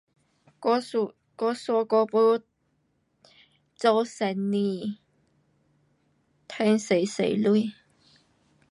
[0.61, 0.99] 我想，
[1.37, 2.39] 我想讲要
[3.75, 4.97] 做生意，
[6.47, 7.05] 赚多多
[7.55, 7.71] 钱。